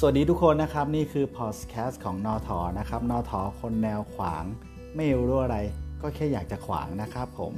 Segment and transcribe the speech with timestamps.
[0.00, 4.44] สวัสดีทุกคนนะครับ นี่คือพอดแคสต์ของนอทอนะครับนอทอคนแนวขวาง
[4.96, 5.58] ไม่รู้อะไร
[6.02, 7.54] ก็แค่อยากจะขวางนะครับผม